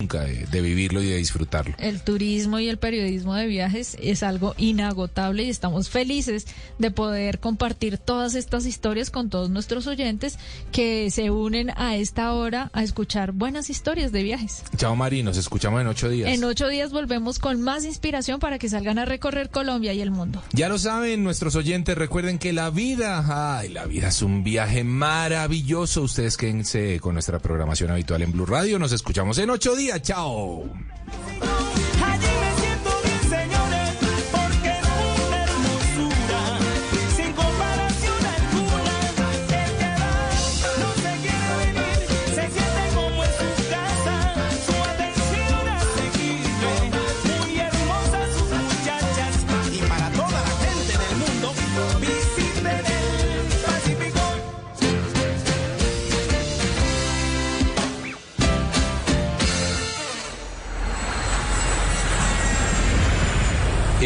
[0.00, 1.74] nunca de, de, vivirlo y de disfrutarlo.
[1.76, 6.46] El turismo y el periodismo de viajes es algo inagotable y estamos felices
[6.78, 10.38] de poder compartir todas estas historias con todos nuestros oyentes
[10.70, 14.62] que se unen a esta hora a escuchar buenas historias de viajes.
[14.76, 16.30] Chao Mari, nos escuchamos en ocho días.
[16.30, 20.12] En ocho días volvemos con más inspiración para que salgan a recorrer Colombia y el
[20.12, 20.40] mundo.
[20.52, 24.84] Ya lo saben nuestros oyentes, recuerden que la vida, ay, la vida es un viaje
[24.84, 26.02] maravilloso.
[26.02, 28.78] Ustedes quédense con nuestra programación habitual en Blue Radio.
[28.78, 29.87] Nos escuchamos en ocho días.
[29.96, 30.68] Chao.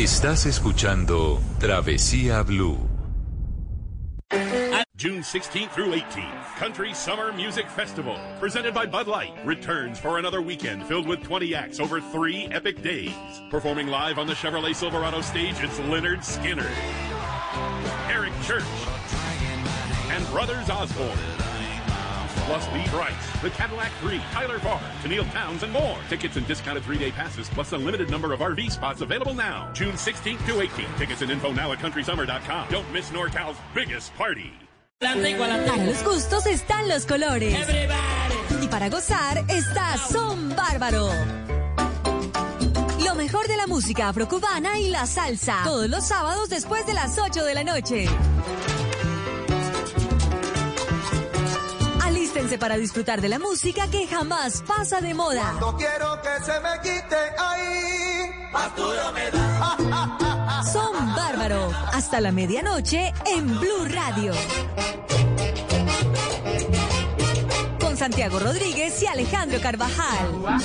[0.03, 2.77] Estás escuchando Travesía Blue.
[4.97, 10.43] June 16th through 18th, Country Summer Music Festival, presented by Bud Light, returns for another
[10.43, 13.15] weekend filled with 20 acts over three epic days.
[13.49, 16.69] Performing live on the Chevrolet Silverado stage, it's Leonard Skinner,
[18.09, 18.65] Eric Church,
[20.11, 21.52] and Brothers Osborne.
[22.53, 25.97] Plus Lee Brice, the Cadillac 3, Tyler Farr, Tennille Towns, and more.
[26.11, 29.73] Tickets and discounted three-day passes, plus a limited number of RV spots available now.
[29.73, 30.99] June 16th to 18th.
[30.99, 32.69] Tickets and info now at countrysummer.com.
[32.69, 34.53] Don't miss NorCal's biggest party.
[35.01, 35.17] Para
[35.87, 37.57] los gustos están los colores.
[38.61, 41.09] Y para gozar está Son Bárbaro.
[43.03, 45.63] Lo mejor de la música afrocubana y la salsa.
[45.65, 48.09] Todos los sábados después de las 8 de la noche.
[52.59, 55.55] Para disfrutar de la música que jamás pasa de moda.
[55.59, 58.31] No quiero que se me quite ahí.
[59.15, 60.63] Me da.
[60.71, 61.71] Son Bárbaro.
[61.93, 64.33] Hasta la medianoche en Blue Radio.
[67.81, 70.61] Con Santiago Rodríguez y Alejandro Carvajal.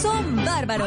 [0.00, 0.86] Son Bárbaro.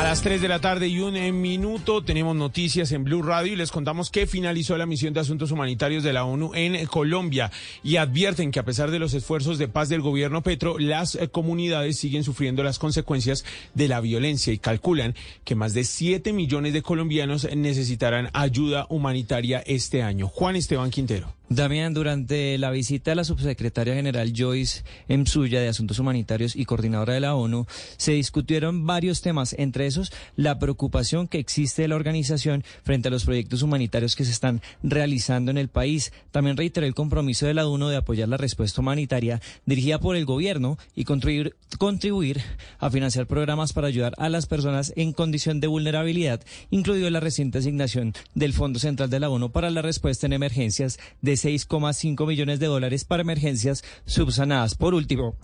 [0.00, 3.56] A las 3 de la tarde y un minuto tenemos noticias en Blue Radio y
[3.56, 7.52] les contamos que finalizó la misión de asuntos humanitarios de la ONU en Colombia
[7.82, 11.28] y advierten que a pesar de los esfuerzos de paz del gobierno Petro, las eh,
[11.28, 13.44] comunidades siguen sufriendo las consecuencias
[13.74, 19.62] de la violencia y calculan que más de 7 millones de colombianos necesitarán ayuda humanitaria
[19.66, 20.28] este año.
[20.28, 21.39] Juan Esteban Quintero.
[21.52, 27.14] Damián, durante la visita de la subsecretaria general Joyce Emsuya de Asuntos Humanitarios y coordinadora
[27.14, 27.66] de la ONU,
[27.96, 33.10] se discutieron varios temas, entre esos la preocupación que existe de la organización frente a
[33.10, 36.12] los proyectos humanitarios que se están realizando en el país.
[36.30, 40.26] También reiteró el compromiso de la ONU de apoyar la respuesta humanitaria dirigida por el
[40.26, 42.40] gobierno y contribuir, contribuir
[42.78, 47.58] a financiar programas para ayudar a las personas en condición de vulnerabilidad, incluido la reciente
[47.58, 52.60] asignación del Fondo Central de la ONU para la respuesta en emergencias de 6,5 millones
[52.60, 54.74] de dólares para emergencias subsanadas.
[54.74, 55.36] Por último,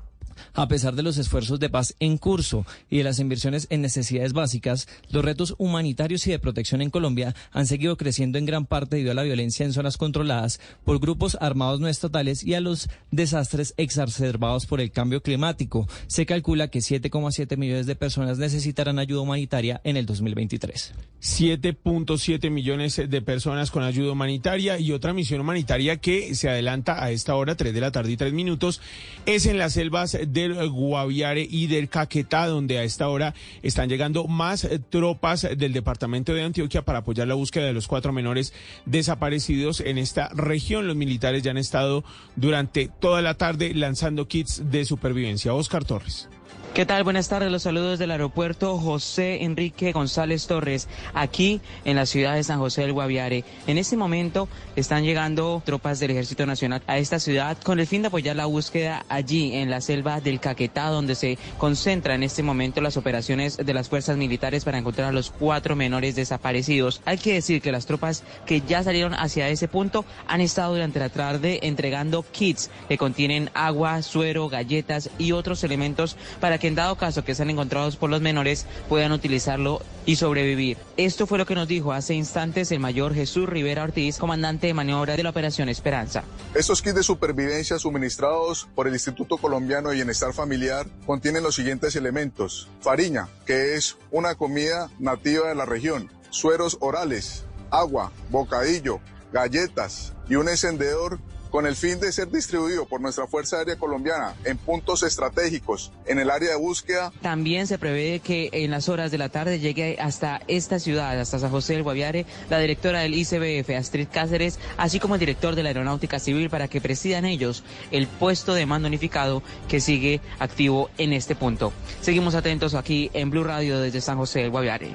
[0.54, 4.32] a pesar de los esfuerzos de paz en curso y de las inversiones en necesidades
[4.32, 8.96] básicas, los retos humanitarios y de protección en Colombia han seguido creciendo en gran parte
[8.96, 12.88] debido a la violencia en zonas controladas por grupos armados no estatales y a los
[13.10, 15.88] desastres exacerbados por el cambio climático.
[16.06, 20.94] Se calcula que 7,7 millones de personas necesitarán ayuda humanitaria en el 2023.
[21.20, 27.10] 7.7 millones de personas con ayuda humanitaria y otra misión humanitaria que se adelanta a
[27.10, 28.80] esta hora, 3 de la tarde y 3 minutos,
[29.24, 34.26] es en las selvas del Guaviare y del Caquetá, donde a esta hora están llegando
[34.26, 38.52] más eh, tropas del departamento de Antioquia para apoyar la búsqueda de los cuatro menores
[38.86, 40.86] desaparecidos en esta región.
[40.86, 42.04] Los militares ya han estado
[42.36, 45.52] durante toda la tarde lanzando kits de supervivencia.
[45.52, 46.28] Oscar Torres.
[46.76, 47.04] ¿Qué tal?
[47.04, 47.50] Buenas tardes.
[47.50, 52.82] Los saludos del aeropuerto José Enrique González Torres, aquí en la ciudad de San José
[52.82, 53.44] del Guaviare.
[53.66, 54.46] En este momento
[54.76, 58.44] están llegando tropas del Ejército Nacional a esta ciudad con el fin de apoyar la
[58.44, 63.56] búsqueda allí en la selva del Caquetá, donde se concentran en este momento las operaciones
[63.56, 67.00] de las fuerzas militares para encontrar a los cuatro menores desaparecidos.
[67.06, 70.98] Hay que decir que las tropas que ya salieron hacia ese punto han estado durante
[70.98, 76.74] la tarde entregando kits que contienen agua, suero, galletas y otros elementos para que en
[76.74, 80.78] dado caso que sean encontrados por los menores puedan utilizarlo y sobrevivir.
[80.96, 84.74] Esto fue lo que nos dijo hace instantes el mayor Jesús Rivera Ortiz, comandante de
[84.74, 86.24] maniobra de la Operación Esperanza.
[86.54, 91.96] Estos kits de supervivencia suministrados por el Instituto Colombiano de Bienestar Familiar contienen los siguientes
[91.96, 92.68] elementos.
[92.80, 96.10] Fariña, que es una comida nativa de la región.
[96.30, 99.00] Sueros orales, agua, bocadillo,
[99.32, 101.18] galletas y un encendedor
[101.56, 106.18] con el fin de ser distribuido por nuestra Fuerza Aérea Colombiana en puntos estratégicos en
[106.18, 107.10] el área de búsqueda.
[107.22, 111.38] También se prevé que en las horas de la tarde llegue hasta esta ciudad, hasta
[111.38, 115.62] San José del Guaviare, la directora del ICBF, Astrid Cáceres, así como el director de
[115.62, 120.90] la Aeronáutica Civil, para que presidan ellos el puesto de mando unificado que sigue activo
[120.98, 121.72] en este punto.
[122.02, 124.94] Seguimos atentos aquí en Blue Radio desde San José del Guaviare.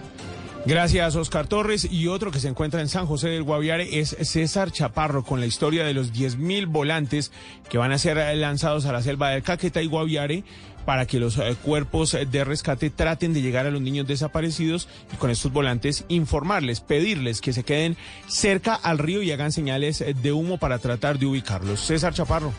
[0.65, 1.87] Gracias, Oscar Torres.
[1.89, 5.47] Y otro que se encuentra en San José del Guaviare es César Chaparro, con la
[5.47, 7.31] historia de los 10.000 volantes
[7.69, 10.43] que van a ser lanzados a la selva del Caqueta y Guaviare
[10.85, 15.17] para que los eh, cuerpos de rescate traten de llegar a los niños desaparecidos y
[15.17, 17.97] con estos volantes informarles, pedirles que se queden
[18.27, 21.81] cerca al río y hagan señales de humo para tratar de ubicarlos.
[21.81, 22.53] César Chaparro.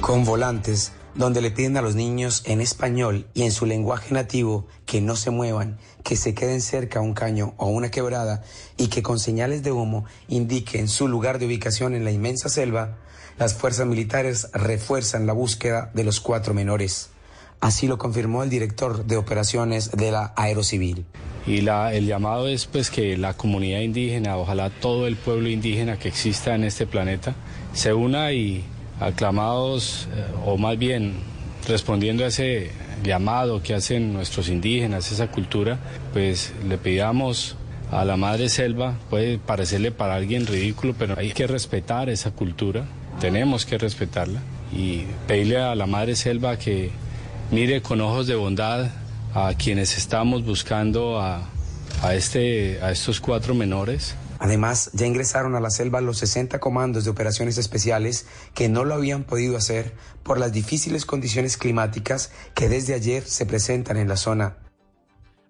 [0.00, 4.68] Con volantes donde le piden a los niños en español y en su lenguaje nativo
[4.86, 8.44] que no se muevan, que se queden cerca a un caño o una quebrada
[8.76, 12.98] y que con señales de humo indiquen su lugar de ubicación en la inmensa selva,
[13.36, 17.10] las fuerzas militares refuerzan la búsqueda de los cuatro menores.
[17.60, 21.04] Así lo confirmó el director de operaciones de la Aerocivil.
[21.48, 25.98] Y la, el llamado es pues que la comunidad indígena, ojalá todo el pueblo indígena
[25.98, 27.34] que exista en este planeta,
[27.72, 28.64] se una y
[29.00, 31.14] aclamados, eh, o más bien
[31.66, 32.70] respondiendo a ese
[33.02, 35.78] llamado que hacen nuestros indígenas, esa cultura,
[36.12, 37.56] pues le pidamos
[37.90, 42.86] a la madre selva, puede parecerle para alguien ridículo, pero hay que respetar esa cultura,
[43.20, 44.40] tenemos que respetarla
[44.72, 46.90] y pedirle a la madre selva que
[47.50, 48.90] mire con ojos de bondad
[49.34, 51.48] a quienes estamos buscando a,
[52.12, 54.14] este, a estos cuatro menores.
[54.38, 58.94] Además, ya ingresaron a la selva los 60 comandos de operaciones especiales que no lo
[58.94, 64.16] habían podido hacer por las difíciles condiciones climáticas que desde ayer se presentan en la
[64.16, 64.56] zona.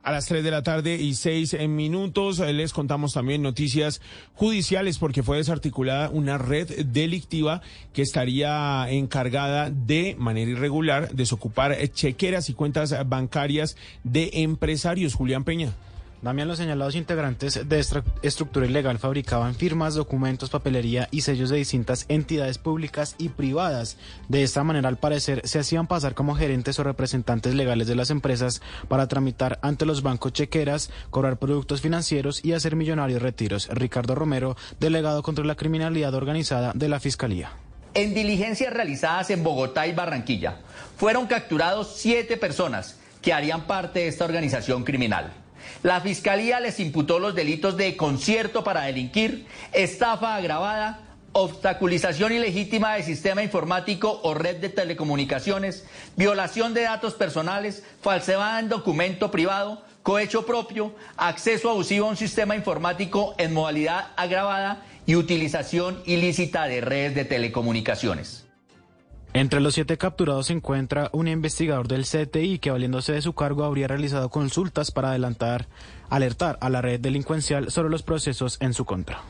[0.09, 4.01] A las 3 de la tarde y 6 minutos les contamos también noticias
[4.33, 7.61] judiciales porque fue desarticulada una red delictiva
[7.93, 15.15] que estaría encargada de manera irregular desocupar chequeras y cuentas bancarias de empresarios.
[15.15, 15.75] Julián Peña.
[16.21, 21.59] Damián, los señalados integrantes de esta estructura ilegal fabricaban firmas, documentos, papelería y sellos de
[21.59, 23.97] distintas entidades públicas y privadas.
[24.29, 28.11] De esta manera, al parecer, se hacían pasar como gerentes o representantes legales de las
[28.11, 33.69] empresas para tramitar ante los bancos chequeras, cobrar productos financieros y hacer millonarios retiros.
[33.71, 37.53] Ricardo Romero, delegado contra la criminalidad organizada de la Fiscalía.
[37.95, 40.57] En diligencias realizadas en Bogotá y Barranquilla,
[40.97, 45.33] fueron capturados siete personas que harían parte de esta organización criminal.
[45.83, 51.01] La Fiscalía les imputó los delitos de concierto para delinquir, estafa agravada,
[51.33, 55.85] obstaculización ilegítima de sistema informático o red de telecomunicaciones,
[56.17, 62.57] violación de datos personales, falsedad en documento privado, cohecho propio, acceso abusivo a un sistema
[62.57, 68.48] informático en modalidad agravada y utilización ilícita de redes de telecomunicaciones.
[69.35, 73.65] Entre los siete capturados se encuentra un investigador del CTI que valiéndose de su cargo
[73.65, 75.67] habría realizado consultas para adelantar,
[76.09, 79.23] alertar a la red delincuencial sobre los procesos en su contra.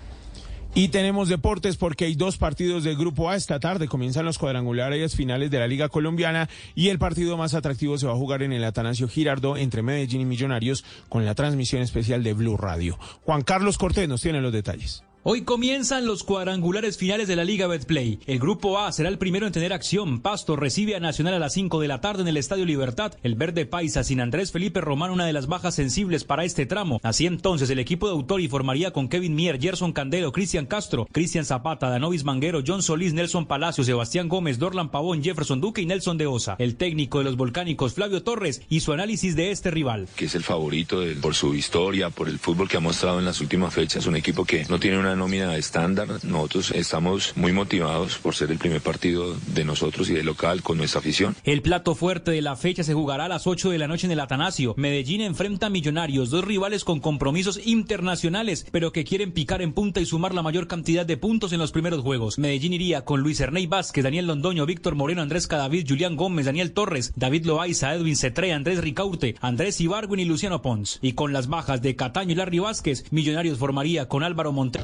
[0.75, 3.37] Y tenemos deportes porque hay dos partidos del Grupo A.
[3.37, 7.99] Esta tarde comienzan los cuadrangulares finales de la Liga Colombiana y el partido más atractivo
[7.99, 11.83] se va a jugar en el Atanasio Girardo entre Medellín y Millonarios con la transmisión
[11.83, 12.99] especial de Blue Radio.
[13.25, 15.03] Juan Carlos Cortés nos tiene los detalles.
[15.31, 18.19] Hoy comienzan los cuadrangulares finales de la Liga Betplay.
[18.27, 20.21] El grupo A será el primero en tener acción.
[20.21, 23.13] Pasto recibe a Nacional a las 5 de la tarde en el Estadio Libertad.
[23.23, 26.99] El verde paisa sin Andrés Felipe Román, una de las bajas sensibles para este tramo.
[27.03, 31.45] Así entonces el equipo de Autori formaría con Kevin Mier, Gerson Candelo, Cristian Castro, Cristian
[31.45, 36.17] Zapata, Danovis Manguero, John Solís, Nelson Palacio, Sebastián Gómez, Dorlan Pavón, Jefferson Duque y Nelson
[36.17, 36.57] de Osa.
[36.59, 40.09] El técnico de los volcánicos, Flavio Torres, y su análisis de este rival.
[40.17, 43.43] Que es el favorito por su historia, por el fútbol que ha mostrado en las
[43.43, 44.07] últimas fechas.
[44.07, 46.09] Un equipo que no tiene una nómina estándar.
[46.23, 50.79] Nosotros estamos muy motivados por ser el primer partido de nosotros y de local con
[50.79, 51.37] nuestra afición.
[51.45, 54.13] El plato fuerte de la fecha se jugará a las 8 de la noche en
[54.13, 54.75] el Atanasio.
[54.77, 60.01] Medellín enfrenta a Millonarios, dos rivales con compromisos internacionales, pero que quieren picar en punta
[60.01, 62.39] y sumar la mayor cantidad de puntos en los primeros juegos.
[62.39, 66.73] Medellín iría con Luis Erney Vázquez, Daniel Londoño, Víctor Moreno, Andrés Cadavid, Julián Gómez, Daniel
[66.73, 70.99] Torres, David Loaiza, Edwin Cetre, Andrés Ricaurte, Andrés Ibargüen y Luciano Pons.
[71.03, 74.81] Y con las bajas de Cataño y Larry Vázquez, Millonarios formaría con Álvaro Monte.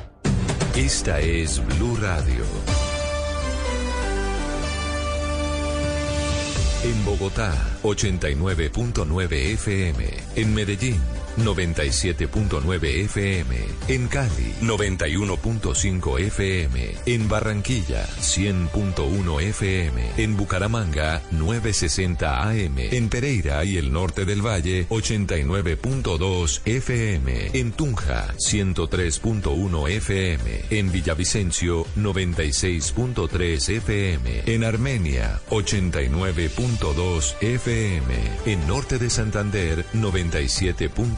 [0.76, 2.44] Esta es Blue Radio.
[6.82, 7.54] En Bogotá,
[7.84, 10.04] 89.9 FM.
[10.34, 11.00] En Medellín,
[11.36, 13.56] 97.9 FM.
[13.88, 16.94] En Cali, 91.5 FM.
[17.06, 20.10] En Barranquilla, 100.1 FM.
[20.16, 22.78] En Bucaramanga, 960 AM.
[22.78, 27.50] En Pereira y el norte del Valle, 89.2 FM.
[27.54, 30.64] En Tunja, 103.1 FM.
[30.70, 34.42] En Villavicencio, 96.3 FM.
[34.46, 38.14] En Armenia, 89.2 FM.
[38.46, 39.84] En Norte de Santander,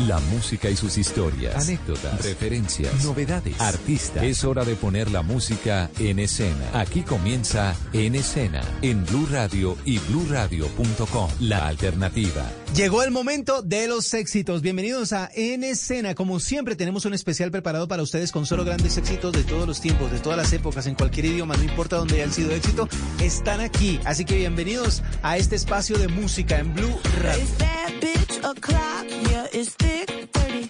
[0.00, 4.24] La música y sus historias, anécdotas, referencias, novedades, artistas.
[4.24, 6.68] Es hora de poner la música en escena.
[6.72, 11.30] Aquí comienza En Escena, en Blue Radio y bluradio.com.
[11.38, 12.63] La alternativa.
[12.74, 14.60] Llegó el momento de los éxitos.
[14.60, 16.16] Bienvenidos a En Escena.
[16.16, 19.80] Como siempre, tenemos un especial preparado para ustedes con solo grandes éxitos de todos los
[19.80, 22.88] tiempos, de todas las épocas, en cualquier idioma, no importa dónde hayan sido éxito,
[23.22, 24.00] están aquí.
[24.04, 27.44] Así que bienvenidos a este espacio de música en Blue Radio.
[27.44, 30.68] It's that bitch o'clock, yeah, it's thick 30.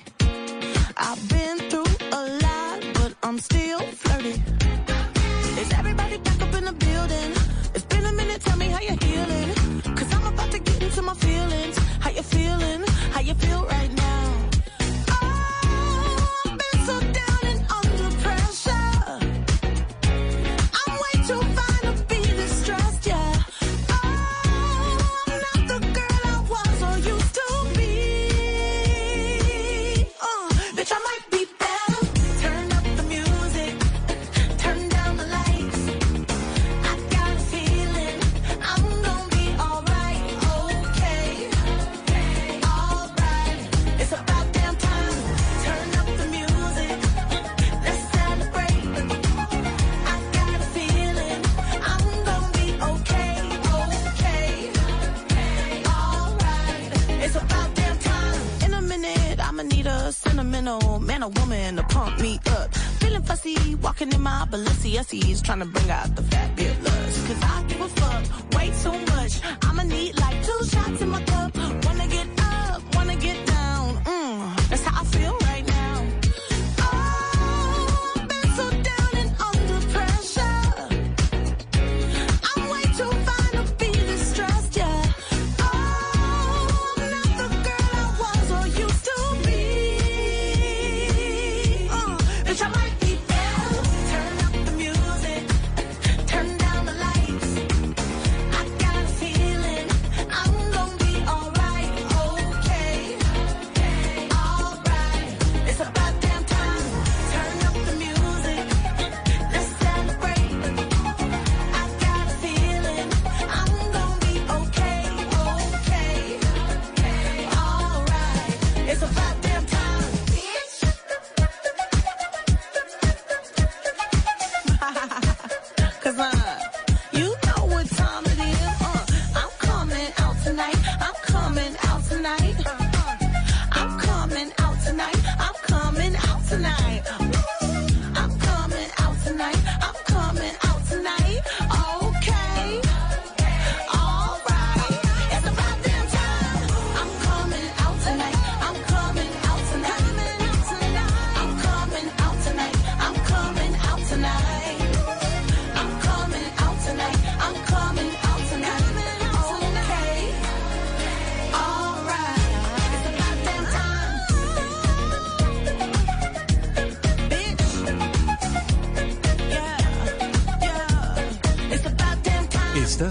[0.99, 4.42] I've been through a lot, but I'm still flirty.
[5.58, 6.03] Is everybody
[65.54, 65.93] trying to bring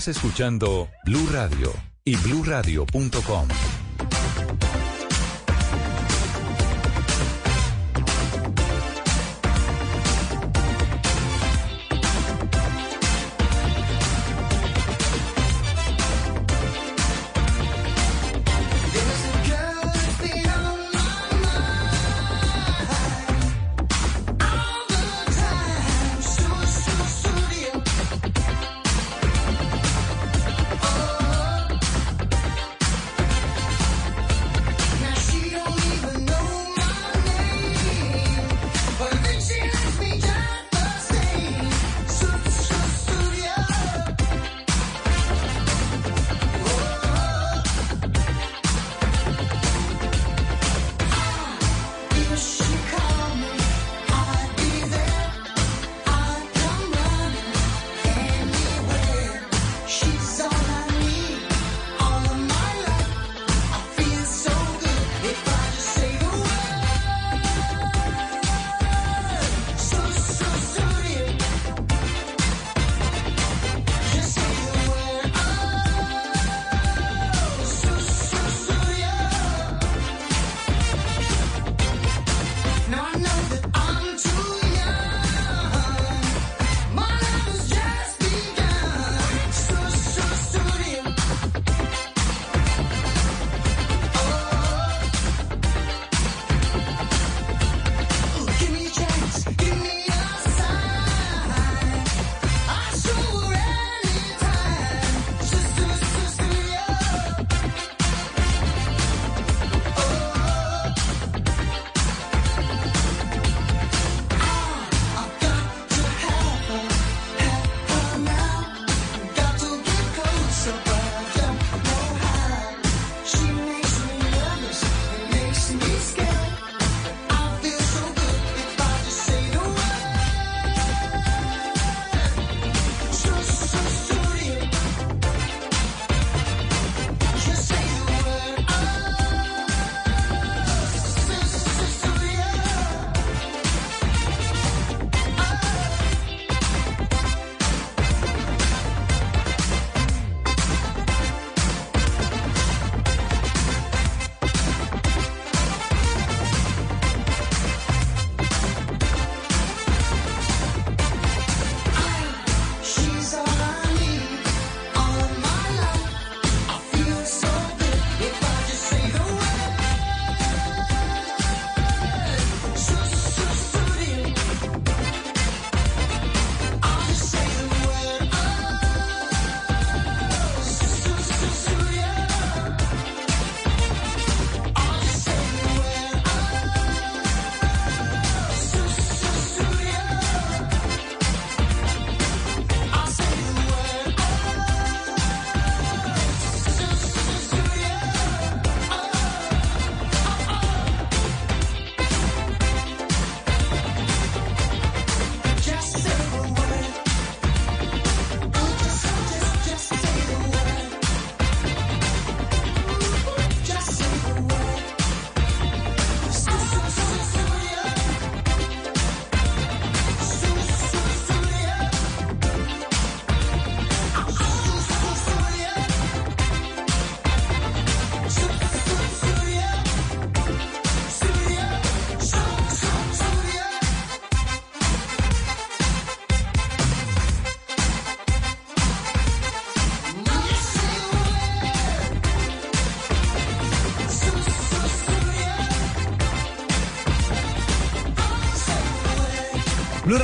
[0.07, 1.71] Escuchando Blue Radio
[2.03, 3.72] y bluradio.com.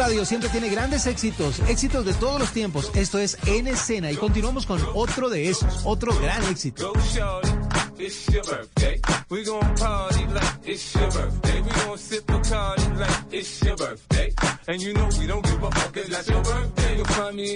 [0.10, 2.89] Radio siempre tiene grandes éxitos, éxitos de todos los tiempos.
[2.95, 6.93] Esto es En Escena y continuamos con otro de esos, otro gran éxito.
[8.00, 8.28] It's
[13.62, 14.34] your birthday.
[14.67, 16.98] And you know we don't give a fuck, your birthday.
[16.98, 17.54] You can find me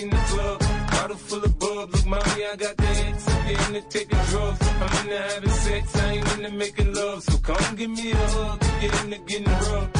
[0.00, 1.92] in the club, bottle full of bub.
[1.92, 3.28] Look, mommy, I got the X.
[3.28, 4.58] I'm getting into taking drugs.
[4.62, 7.22] I'm into having sex, I ain't making love.
[7.22, 9.99] So come give me a hug, get into getting rough.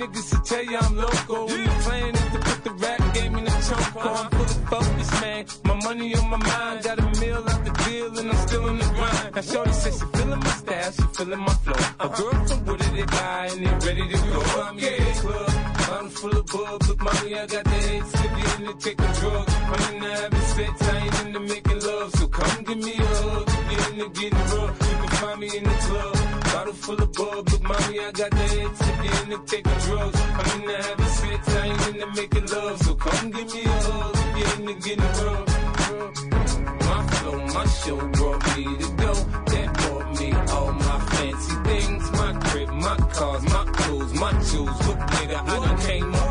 [0.00, 1.50] niggas to tell you I'm local.
[1.50, 3.96] And the plan is to put the rap game in the choke.
[3.96, 5.46] Oh, I'm full of focus, man.
[5.64, 8.78] My money on my mind, got a meal out the deal, and I'm still in
[8.78, 9.34] the grind.
[9.34, 11.84] Now, Shorty says she feeling my style, she feeling my flow.
[12.00, 14.40] A girl from Wooded, they buy, and they ready to go.
[14.62, 15.72] I'm in the club.
[15.92, 19.54] I'm full of bub, look, mommy, I got the head sippy in the taking drugs.
[19.54, 22.10] I'm into having sex, I ain't into making love.
[22.12, 24.90] So come give me a hug, get into getting rough.
[24.90, 26.21] You can find me in the club.
[26.62, 30.20] Bottle full of bub, look, mommy, I got the head sippy in the taking drugs.
[30.22, 32.78] I'm into having sex, I ain't into making love.
[32.82, 35.48] So come give me a hug, get into getting rough.
[36.86, 39.12] My flow, my show brought me to go.
[39.50, 42.12] That brought me all my fancy things.
[42.12, 44.86] My crib, my cars, my clothes, my jewels.
[44.86, 46.21] Look, nigga, I done came up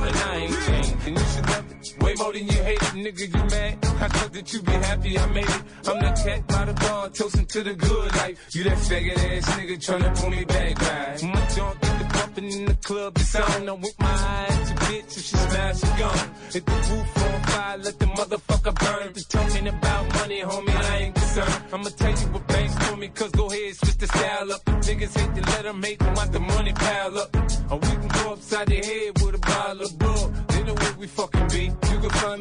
[2.21, 3.77] more than you hate it, nigga, you mad.
[3.83, 5.63] I thought that you be happy I made it.
[5.87, 8.55] I'm that cat by the bar, toasting to the good life.
[8.55, 11.23] You that faggot ass nigga tryna pull me back, right?
[11.23, 13.69] My junk get the bumping in the club, it's on.
[13.69, 16.29] I'm with my eyes, your bitch, if she smash, she gone.
[16.53, 19.13] Hit the roof on fire, let the motherfucker burn.
[19.13, 21.63] Just talking about money, homie, I ain't concerned.
[21.73, 24.65] I'ma tell you what banks for me, cause go ahead, switch the style up.
[24.65, 27.35] Niggas hate to let them hate them, watch the money pile up.
[27.71, 29.90] Or we can go upside the head with a bottle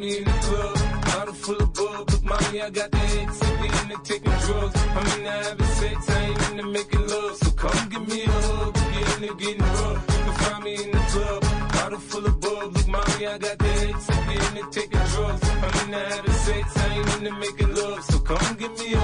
[0.01, 2.11] Me in the club, bottle full of bub.
[2.11, 4.77] Look, mommy, I got the sippy in the taking drugs.
[4.97, 7.37] I'm into having sex, I ain't into making love.
[7.37, 10.05] So come give me a hug, get into getting rough.
[10.09, 11.43] You can find me in the club,
[11.75, 12.77] bottle full of bub.
[12.77, 13.65] Look, mommy, I got the
[14.07, 15.51] sippy in the taking drugs.
[15.51, 18.03] I'm into having sex, I ain't into making love.
[18.05, 19.00] So come give me a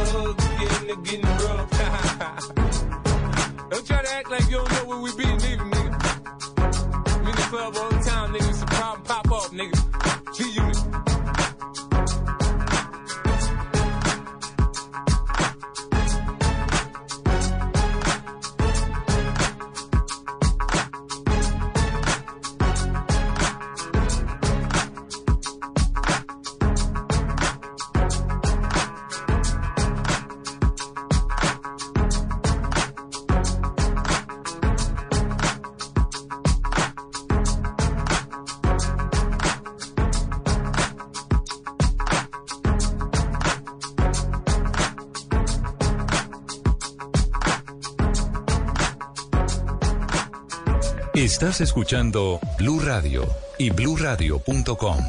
[51.47, 53.25] Estás escuchando Blue Radio
[53.57, 55.05] y bluradio.com.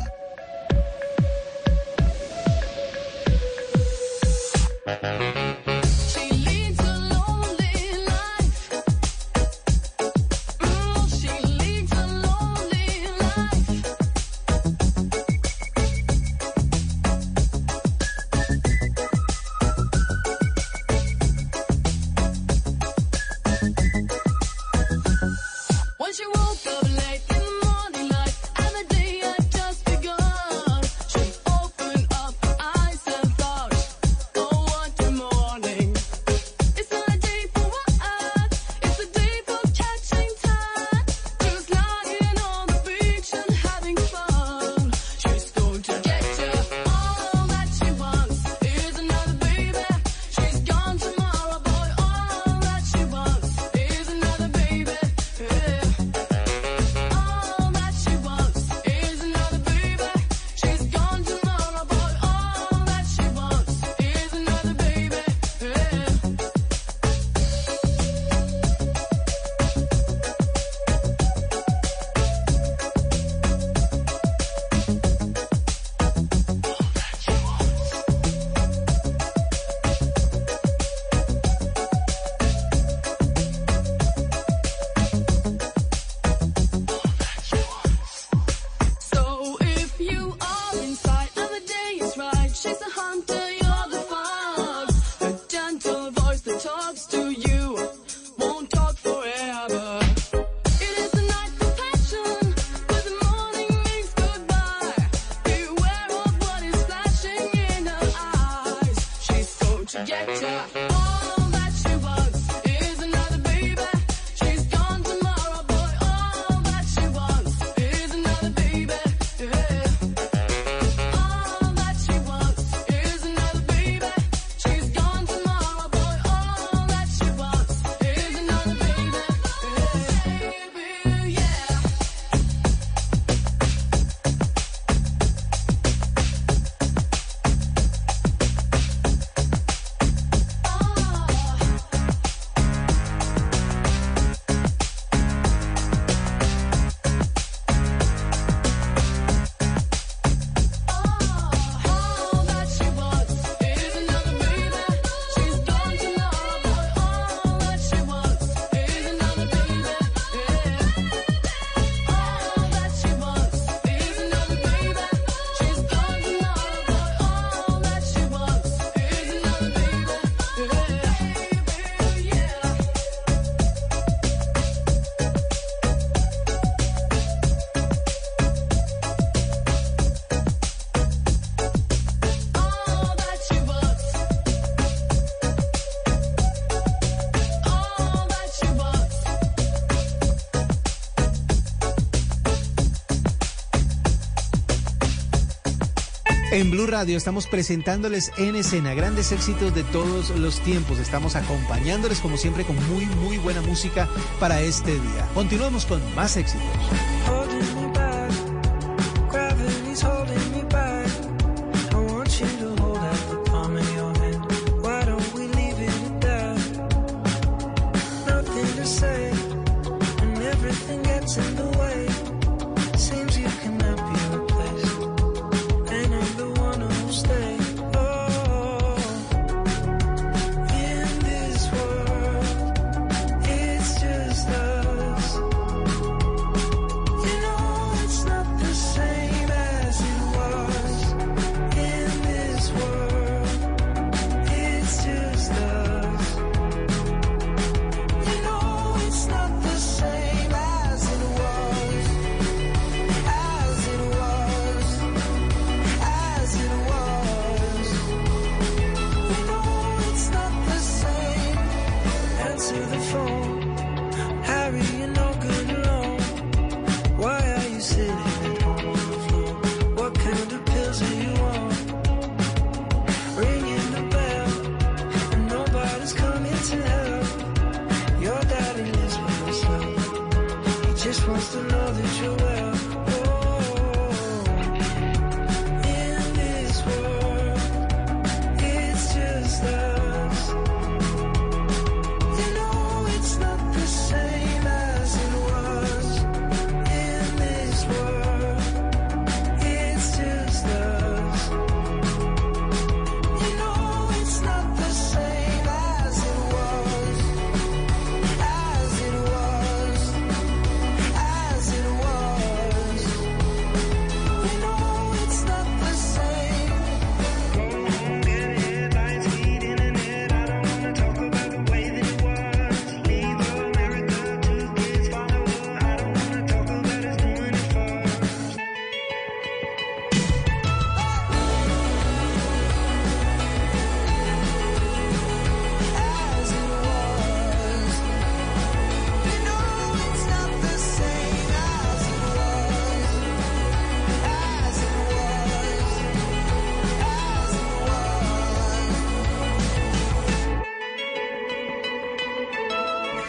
[196.78, 201.00] Blue Radio estamos presentándoles en escena grandes éxitos de todos los tiempos.
[201.00, 204.08] Estamos acompañándoles como siempre con muy, muy buena música
[204.40, 205.28] para este día.
[205.34, 206.70] Continuamos con más éxitos.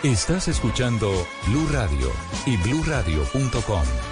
[0.08, 1.10] Estás escuchando
[1.46, 2.10] Blue Radio
[2.46, 4.07] y BlueRadio.com.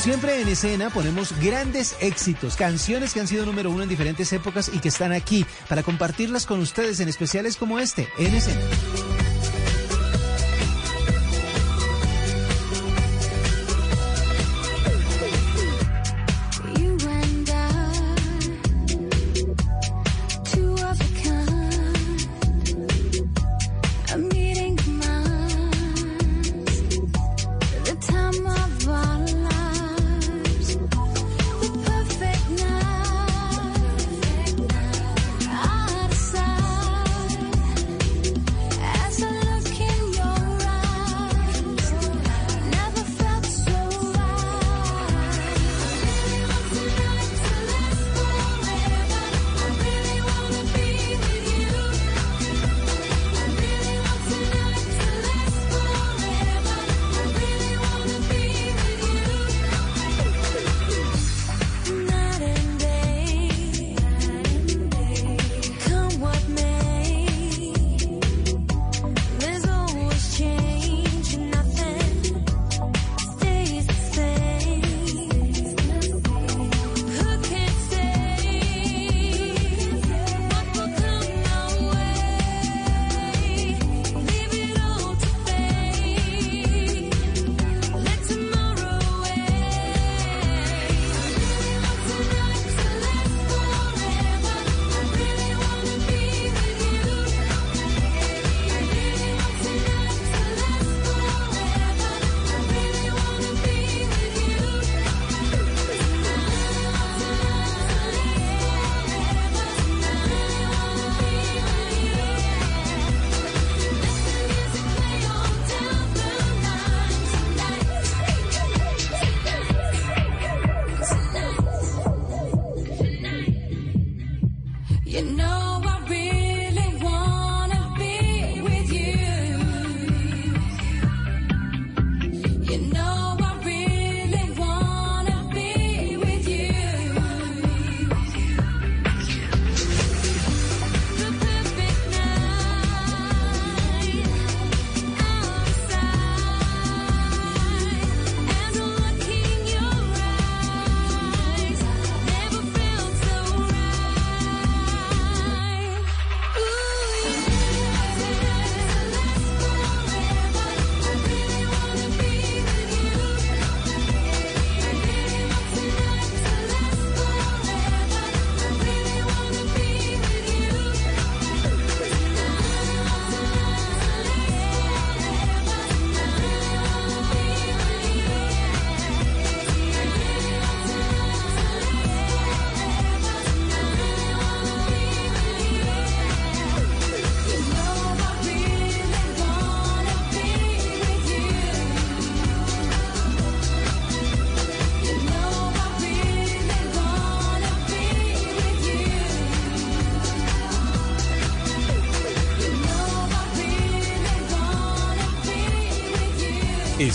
[0.00, 4.70] siempre en escena ponemos grandes éxitos, canciones que han sido número uno en diferentes épocas
[4.72, 8.60] y que están aquí para compartirlas con ustedes en especiales como este, en escena.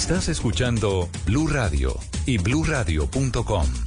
[0.06, 1.98] Estás escuchando Blue Radio
[2.28, 3.85] y BlueRadio.com.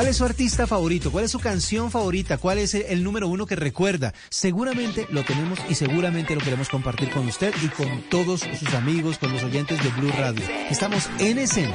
[0.00, 1.12] ¿Cuál es su artista favorito?
[1.12, 2.38] ¿Cuál es su canción favorita?
[2.38, 4.14] ¿Cuál es el, número uno que recuerda?
[4.30, 9.18] Seguramente lo tenemos y seguramente lo queremos compartir con usted y con todos sus amigos,
[9.18, 10.42] con los oyentes de Blue Radio.
[10.70, 11.74] Estamos en escena.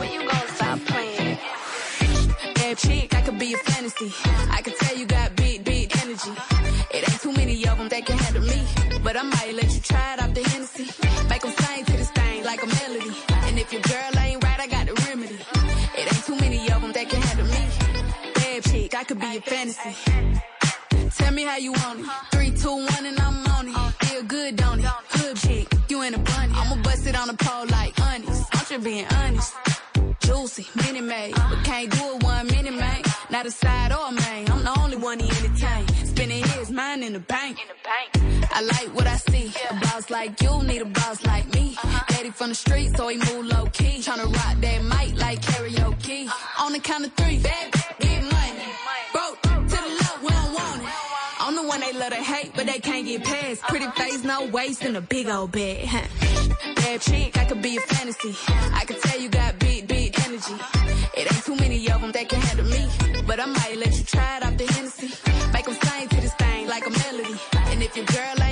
[19.31, 19.95] Be a fantasy.
[21.17, 22.05] Tell me how you want it.
[22.31, 24.05] Three, two, one, and I'm on it.
[24.05, 24.85] Feel good, don't it?
[24.85, 26.53] Hood chick, you in a bunny.
[26.53, 28.43] I'ma bust it on the pole like honest.
[28.53, 29.53] I'm just being honest.
[30.19, 33.01] Juicy, mini made, but can't do it one minute, man.
[33.29, 34.49] Not a side or a main.
[34.51, 35.87] I'm the only one he entertain.
[36.05, 37.57] Spending his mind in the bank.
[38.51, 39.51] I like what I see.
[39.69, 41.77] A boss like you need a boss like me.
[42.09, 43.99] Daddy from the street, so he move low key.
[43.99, 46.29] Tryna rock that mic like karaoke.
[46.59, 47.37] On the count of three,
[52.05, 53.63] The love to hate, but they can't get past.
[53.63, 54.03] Pretty uh-huh.
[54.03, 55.89] face, no waist, and a big old bed.
[56.75, 58.35] Bad chick, I could be a fantasy.
[58.73, 60.53] I could tell you got big, big energy.
[61.17, 62.87] It ain't too many of them that can handle me.
[63.25, 65.09] But I might let you try it off the Hennessy.
[65.51, 67.39] Make them sing to this thing like a melody.
[67.71, 68.44] And if your girl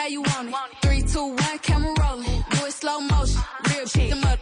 [0.00, 0.54] how you want it.
[0.82, 2.44] Three, two, one, camera rolling.
[2.50, 3.40] Do it slow motion.
[3.70, 4.10] Real chick.
[4.10, 4.38] Them up.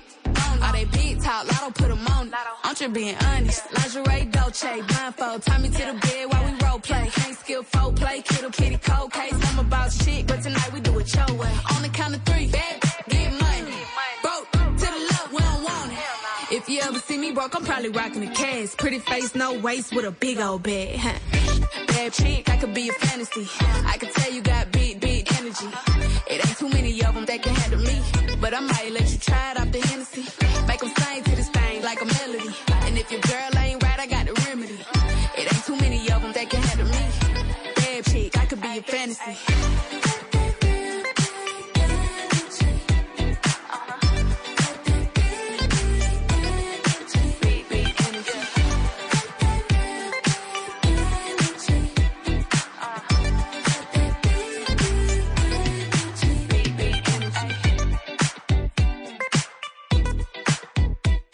[0.62, 2.32] All they big talk, lotto put 'em on.
[2.64, 3.62] I'm just being honest.
[3.76, 5.42] Lingerie, Dolce, blindfold.
[5.42, 7.10] Tie me to the bed while we role play.
[7.12, 9.38] Can't skill folk play, kiddo, kitty, cold case.
[9.48, 11.52] I'm about shit, but tonight we do it your way.
[11.74, 13.78] On the count of three, bad, get money.
[14.22, 14.50] Broke
[14.80, 16.56] to the left, we don't want it.
[16.56, 18.78] If you ever see me broke, I'm probably rocking a cast.
[18.78, 21.00] Pretty face, no waist, with a big old bag.
[21.88, 23.46] Bad chick, I could be a fantasy.
[23.92, 24.97] I could tell you got big
[25.48, 25.76] energy.
[26.28, 28.00] It ain't too many of them that can handle me.
[28.40, 30.24] But I might let you try it off the Hennessy.
[30.66, 32.50] Make them sing to this thing like a melody.
[32.86, 34.78] And if your girl ain't right, I got the remedy.
[35.36, 37.74] It ain't too many of them that can handle me.
[37.76, 40.07] Bad chick, I could be a fantasy.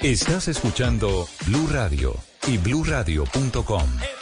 [0.05, 2.15] Estás escuchando Blue Radio
[2.47, 4.14] y bluradio.com.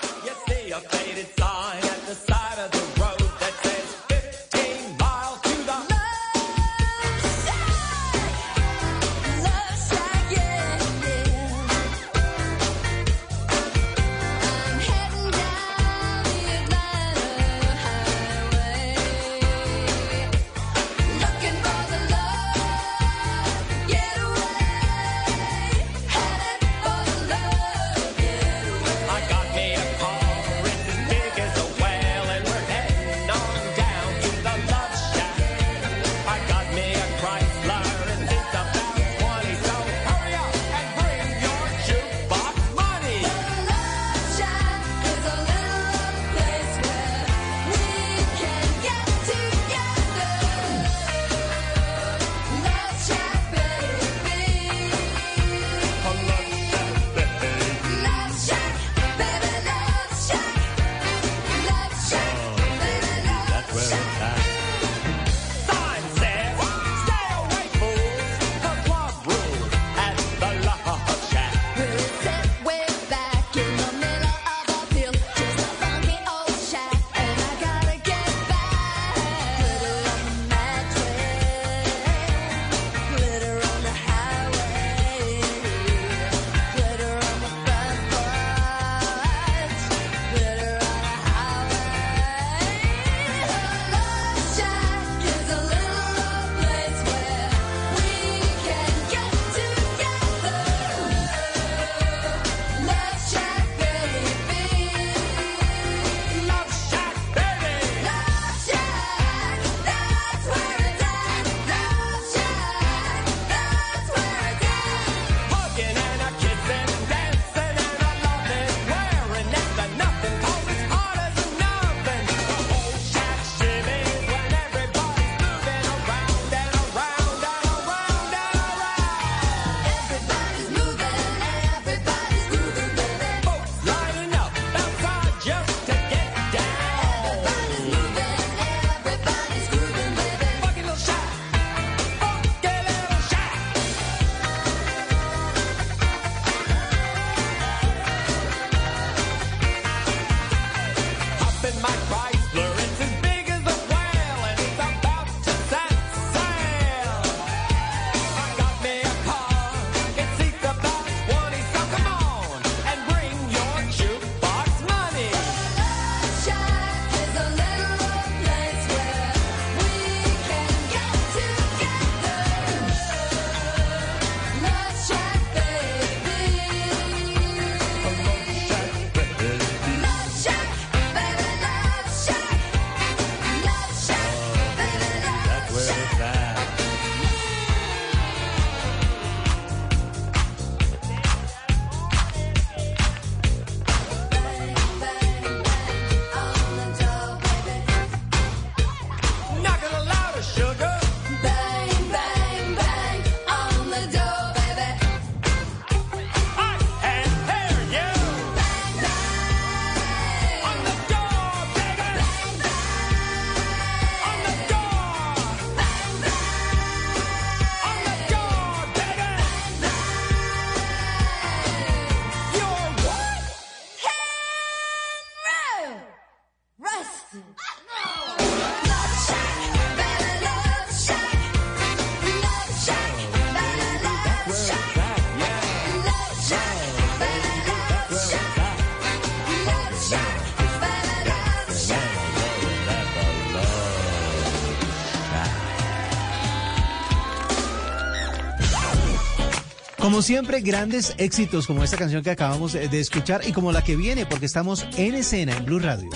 [250.12, 253.82] Como siempre, grandes éxitos como esta canción que acabamos eh, de escuchar y como la
[253.82, 256.10] que viene, porque estamos en escena en Blue Radio.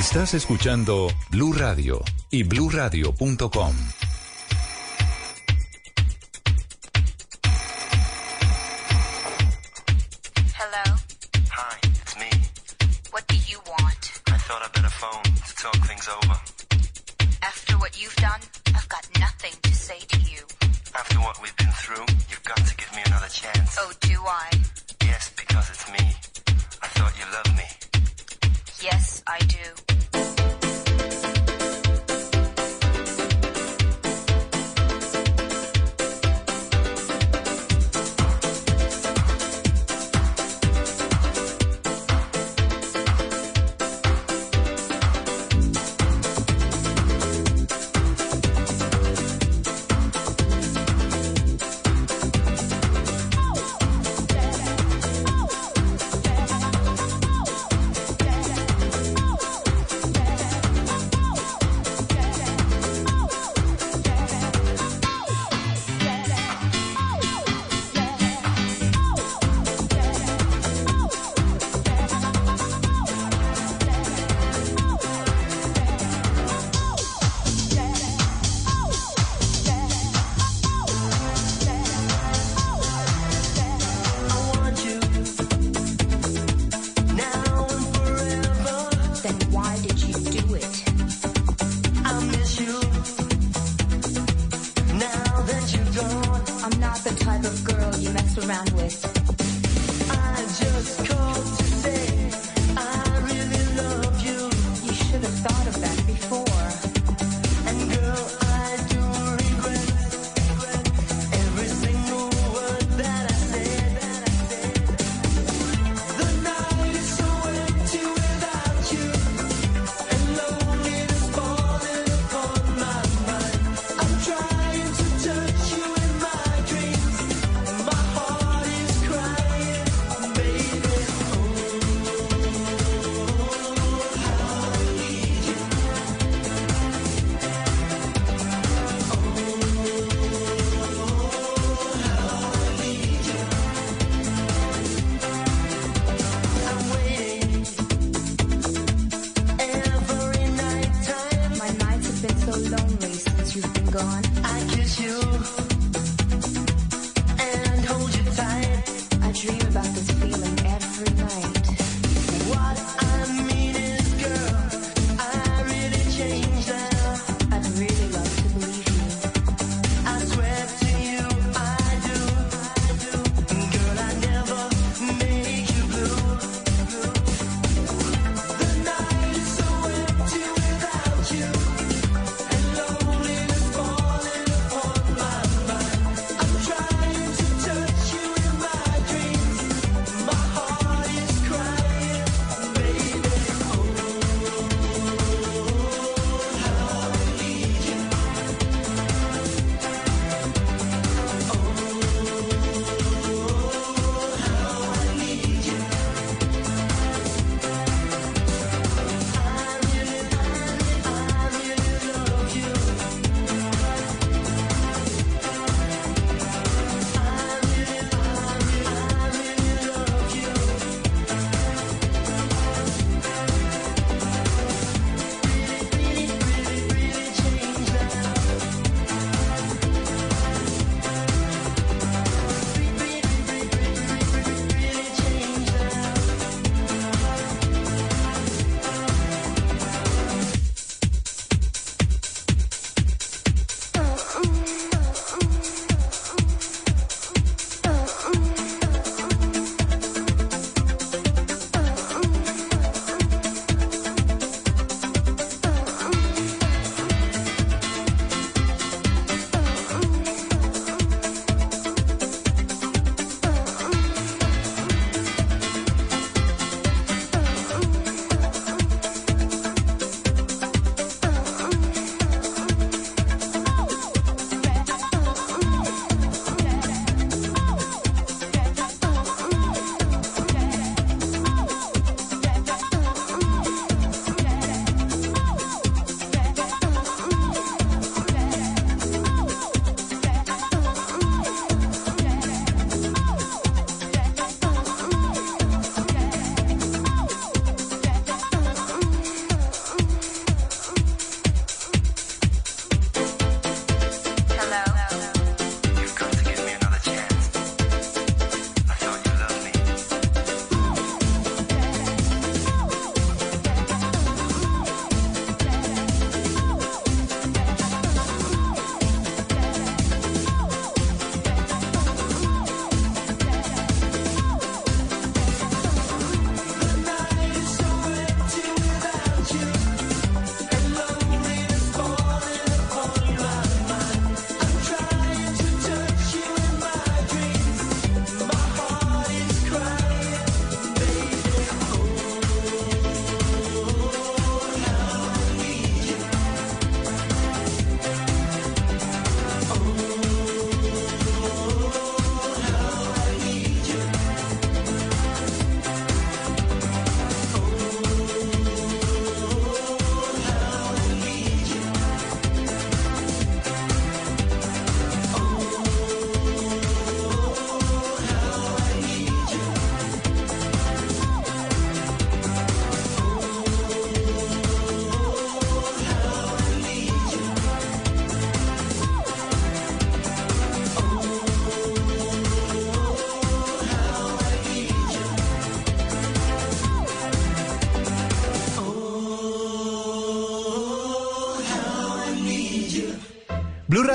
[0.00, 3.99] Estás escuchando Blue Radio y BlueRadio.com.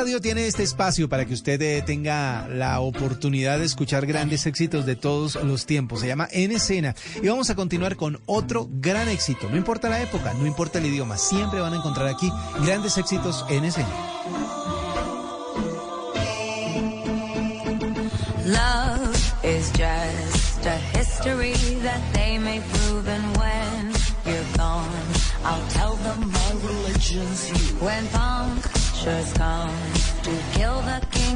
[0.05, 4.85] radio tiene este espacio para que usted eh, tenga la oportunidad de escuchar grandes éxitos
[4.85, 6.01] de todos los tiempos.
[6.01, 6.93] Se llama En Escena.
[7.23, 9.49] Y vamos a continuar con otro gran éxito.
[9.49, 12.31] No importa la época, no importa el idioma, siempre van a encontrar aquí
[12.63, 14.14] grandes éxitos en escena.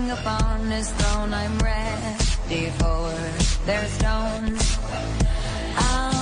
[0.09, 1.33] upon his throne.
[1.33, 3.13] I'm ready for
[3.65, 4.79] their stones.
[5.75, 6.18] I'll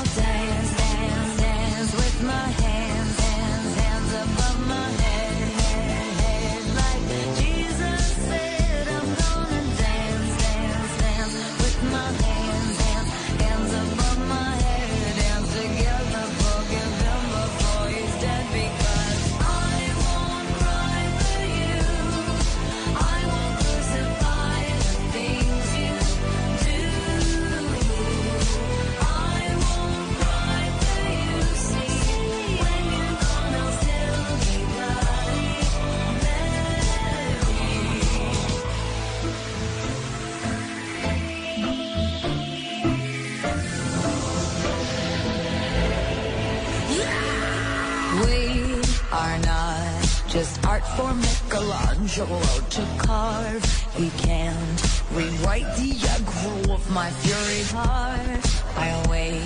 [50.83, 53.63] for Michelangelo to carve.
[53.95, 58.45] He can't rewrite the aggro of my fury heart.
[58.75, 59.41] I wait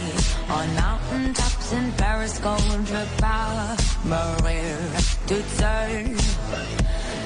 [0.50, 4.78] on mountain tops in Paris, going to power, Maria
[5.28, 6.18] to turn.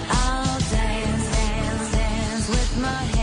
[0.10, 3.14] I'll dance, dance, dance with my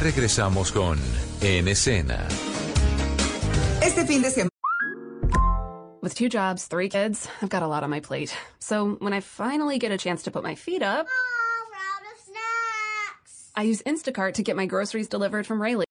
[0.00, 0.98] Ya regresamos con
[1.42, 2.26] En Escena.
[3.82, 4.48] Este fin de semana.
[6.00, 8.34] With two jobs, three kids, I've got a lot on my plate.
[8.60, 11.06] So when I finally get a chance to put my feet up,
[13.54, 15.84] I use Instacart to get my groceries delivered from Rayleigh.